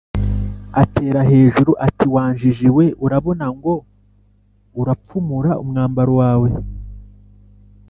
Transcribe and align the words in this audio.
atera 0.81 1.21
hejuru 1.31 1.71
ati 1.87 2.05
«wa 2.13 2.25
njiji 2.33 2.69
we, 2.77 2.85
urabona 3.05 3.45
ngo 3.57 3.73
urapfumura 4.81 5.51
umwambaro 5.61 6.13
wawe? 6.21 6.49